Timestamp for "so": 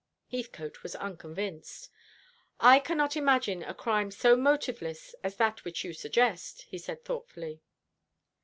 4.09-4.35